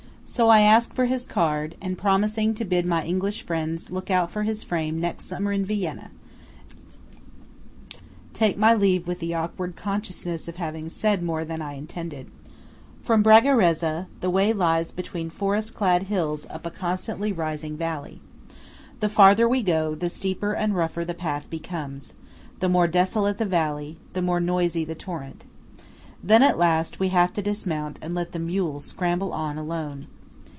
[0.23, 4.31] So I ask for his card, and, promising to bid my English friends look out
[4.31, 6.09] for his frame next summer in Vienna,
[8.31, 12.31] take my leave with the awkward consciousness of having said more than I intended.
[13.01, 18.21] From Bragarezza, the way lies between forest clad hills up a constantly rising valley.
[19.01, 22.13] The farther we go, the steeper and rougher the path becomes;
[22.61, 25.43] the more desolate the valley; the more noisy the torrent.
[26.23, 30.07] Then at last we have to dismount and let the mules scramble on alone.